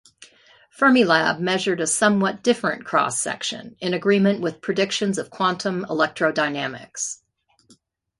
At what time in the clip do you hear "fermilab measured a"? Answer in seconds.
0.75-1.85